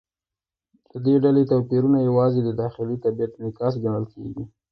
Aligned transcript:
د 0.89 0.93
دې 1.05 1.15
ډلې 1.23 1.43
توپیرونه 1.51 1.97
یوازې 2.01 2.39
د 2.43 2.49
داخلي 2.61 2.95
طبیعت 3.03 3.31
انعکاس 3.41 3.73
ګڼل 3.83 4.05
کېږي. 4.13 4.43